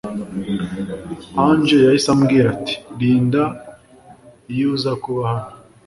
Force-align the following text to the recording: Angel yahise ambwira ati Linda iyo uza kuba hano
Angel 1.47 1.81
yahise 1.87 2.09
ambwira 2.15 2.47
ati 2.55 2.73
Linda 2.99 3.43
iyo 4.53 4.67
uza 4.75 4.91
kuba 5.03 5.21
hano 5.31 5.49